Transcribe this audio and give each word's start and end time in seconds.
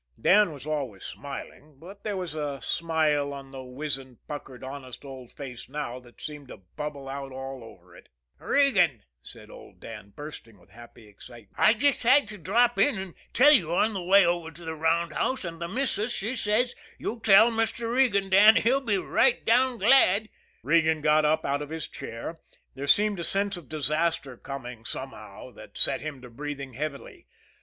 Dan 0.19 0.51
was 0.51 0.65
always 0.65 1.03
smiling, 1.05 1.77
but 1.77 2.01
there 2.03 2.17
was 2.17 2.33
a 2.33 2.59
smile 2.63 3.31
on 3.33 3.51
the 3.51 3.61
wizened, 3.61 4.17
puckered, 4.27 4.63
honest 4.63 5.05
old 5.05 5.31
face 5.31 5.69
now 5.69 5.99
that 5.99 6.19
seemed 6.19 6.47
to 6.47 6.57
bubble 6.57 7.07
out 7.07 7.31
all 7.31 7.63
over 7.63 7.95
it. 7.95 8.09
"Regan," 8.39 9.03
said 9.21 9.51
old 9.51 9.79
Dan, 9.79 10.09
bursting 10.15 10.57
with 10.59 10.71
happy 10.71 11.07
excitement, 11.07 11.53
"I 11.55 11.75
just 11.75 12.01
had 12.01 12.27
to 12.29 12.39
drop 12.39 12.79
in 12.79 12.97
and 12.97 13.13
tell 13.31 13.51
you 13.51 13.75
on 13.75 13.93
the 13.93 14.01
way 14.01 14.25
over 14.25 14.49
to 14.49 14.65
the 14.65 14.73
roundhouse, 14.73 15.45
and 15.45 15.61
the 15.61 15.67
missus, 15.67 16.11
she 16.11 16.35
says, 16.35 16.73
'You 16.97 17.21
tell 17.23 17.51
Mr. 17.51 17.93
Regan, 17.93 18.31
Dan; 18.31 18.55
he'll 18.55 18.81
be 18.81 18.97
rightdown 18.97 19.77
glad.'" 19.77 20.29
Regan 20.63 21.01
got 21.01 21.25
up 21.25 21.45
out 21.45 21.61
of 21.61 21.69
his 21.69 21.87
chair. 21.87 22.39
There 22.73 22.87
seemed 22.87 23.19
a 23.19 23.23
sense 23.23 23.55
of 23.55 23.69
disaster 23.69 24.35
coming 24.35 24.83
somehow 24.83 25.51
that 25.51 25.77
set 25.77 26.01
him 26.01 26.23
to 26.23 26.29
breathing 26.31 26.73
heavily. 26.73 27.27